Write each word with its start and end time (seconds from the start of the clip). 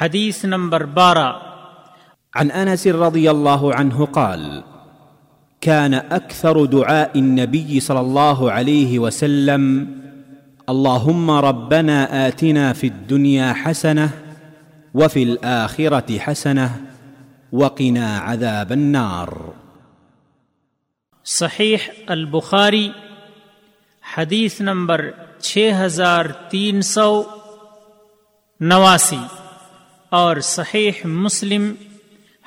حدیث 0.00 0.44
نمبر 0.44 0.84
بارہ۔ 0.84 1.32
عن 2.34 2.48
انس 2.54 2.86
رضي 2.86 3.28
الله 3.28 3.70
عنه 3.74 4.04
قال 4.04 4.60
كان 5.60 5.94
اكثر 5.94 6.64
دعاء 6.64 7.08
النبي 7.14 7.80
صلى 7.80 7.98
الله 7.98 8.50
عليه 8.50 8.98
وسلم 8.98 9.84
اللهم 10.66 11.30
ربنا 11.30 12.04
اتنا 12.04 12.72
في 12.72 12.86
الدنيا 12.86 13.52
حسنه 13.52 14.06
وفي 14.94 15.22
الاخره 15.22 16.16
حسنه 16.26 16.68
وقنا 17.52 18.18
عذاب 18.18 18.70
النار. 18.70 19.28
صحیح 21.24 21.90
البخاری 22.06 22.90
حدیث 24.16 24.60
نمبر 24.60 25.10
چھ 25.38 25.70
ہزار 25.80 26.24
تین 26.24 26.82
سو 26.82 27.22
نواسی۔ 28.60 29.39
اور 30.10 30.36
صحیح 30.36 31.06
مسلم 31.06 31.74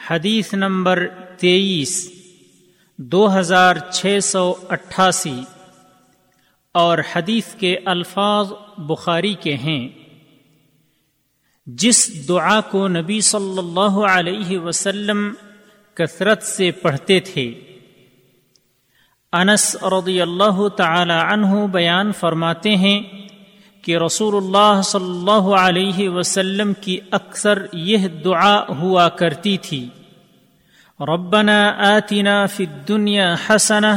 حدیث 0.10 0.54
نمبر 0.54 1.08
تیئیس، 1.38 2.12
دو 2.98 3.40
ہزار 3.40 3.76
چھ 3.92 4.20
سو 4.24 4.54
اٹھاسی۔ 4.70 5.42
اور 6.72 6.98
حدیث 7.16 7.56
کے 7.56 7.78
الفاظ 7.86 8.52
بخاری 8.78 9.34
کے 9.34 9.56
ہیں۔ 9.56 9.88
جس 11.66 12.28
دعا 12.28 12.62
کو 12.62 12.88
نبی 12.88 13.22
صلی 13.22 13.58
اللہ 13.58 14.06
علیہ 14.06 14.60
وسلم 14.60 15.34
کثرت 15.94 16.44
سے 16.44 16.72
پڑھتے 16.72 17.20
تھے۔ 17.20 17.54
انس 19.32 19.76
رضی 19.84 20.22
اللہ 20.22 20.68
تعالی 20.68 21.34
عنہ 21.34 21.68
بیان 21.68 22.12
فرماتے 22.12 22.76
ہیں 22.76 23.02
کہ 23.84 23.98
رسول 23.98 24.36
اللہ 24.36 24.82
صلی 24.82 25.10
اللہ 25.10 25.56
علیہ 25.56 26.10
وسلم 26.10 26.74
کی 26.74 27.00
اکثر 27.12 27.66
یہ 27.74 28.08
دعا 28.08 28.64
ہوا 28.70 29.10
کرتی 29.10 29.58
تھی۔ 29.58 29.90
ربنا 31.00 31.70
آتنا 31.78 32.46
فی 32.46 32.66
الدنیا 32.66 33.36
حسنہ 33.50 33.88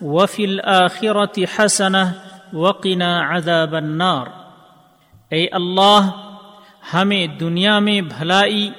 وفی 0.00 0.44
الآخرت 0.44 1.38
حسنہ 1.58 2.12
وقنا 2.52 3.36
عذاب 3.36 3.74
النار۔ 3.74 4.26
اے 5.28 5.46
اللہ، 5.52 6.10
ہمیں 6.94 7.26
دنیا 7.26 7.78
میں 7.78 8.00
بھلائی 8.00 8.70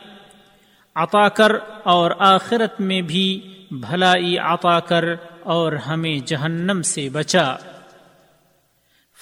عطا 0.95 1.29
کر 1.29 1.51
اور 1.83 2.11
آخرت 2.19 2.81
میں 2.81 3.01
بھی 3.01 3.41
بھلائی 3.71 4.37
عطا 4.37 4.79
کر 4.79 5.05
اور 5.43 5.73
ہمیں 5.73 6.27
جہنم 6.27 6.81
سے 6.81 7.09
بچا۔ 7.09 7.55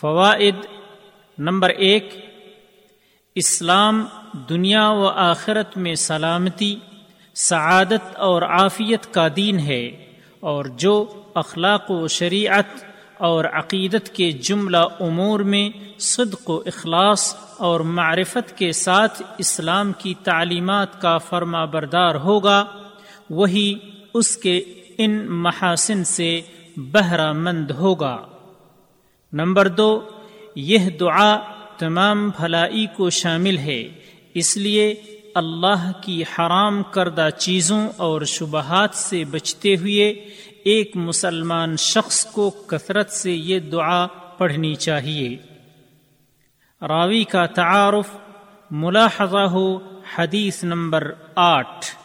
فوائد 0.01 0.55
نمبر 1.39 1.69
ایک، 1.69 2.09
اسلام 3.35 4.05
دنیا 4.49 4.89
و 4.89 5.07
آخرت 5.07 5.77
میں 5.77 5.95
سلامتی، 5.95 6.75
سعادت 7.35 8.15
اور 8.15 8.41
عافیت 8.41 9.13
کا 9.13 9.27
دین 9.35 9.59
ہے 9.59 10.13
اور 10.39 10.65
جو 10.65 11.05
اخلاق 11.35 11.91
و 11.91 12.07
شریعت 12.07 12.83
اور 13.17 13.45
عقیدت 13.45 14.09
کے 14.15 14.31
جملہ 14.31 14.77
امور 14.77 15.39
میں 15.39 15.69
صدق 15.99 16.49
و 16.49 16.61
اخلاص 16.65 17.35
اور 17.57 17.79
معرفت 17.79 18.57
کے 18.57 18.71
ساتھ 18.71 19.21
اسلام 19.37 19.91
کی 19.93 20.13
تعلیمات 20.23 21.01
کا 21.01 21.17
فرما 21.17 21.65
بردار 21.65 22.15
ہوگا، 22.15 22.65
وہی 23.29 23.73
اس 24.13 24.37
کے 24.37 24.57
ان 24.97 25.25
محاسن 25.27 26.03
سے 26.03 26.41
بہرہ 26.77 27.33
مند 27.33 27.71
ہوگا۔ 27.71 28.17
نمبر 29.33 29.67
دو 29.67 29.99
یہ 30.55 30.89
دعا 30.89 31.39
تمام 31.77 32.29
بھلائی 32.29 32.85
کو 32.97 33.09
شامل 33.09 33.57
ہے۔ 33.57 33.87
اس 34.33 34.57
لیے 34.57 34.95
اللہ 35.35 35.91
کی 36.01 36.21
حرام 36.21 36.83
کردہ 36.83 37.29
چیزوں 37.37 37.89
اور 37.97 38.21
شبہات 38.21 38.95
سے 38.95 39.23
بچتے 39.23 39.75
ہوئے 39.75 40.09
ایک 40.63 40.91
مسلمان 40.95 41.75
شخص 41.77 42.25
کو 42.25 42.49
کثرت 42.49 43.11
سے 43.11 43.31
یہ 43.31 43.59
دعا 43.59 44.07
پڑھنی 44.37 44.75
چاہیے۔ 44.75 45.37
راوی 46.87 47.23
کا 47.23 47.45
تعارف 47.45 48.17
ملاحظہ 48.71 49.37
ہو 49.37 49.79
حدیث 50.15 50.63
نمبر 50.63 51.11
آٹھ۔ 51.35 51.98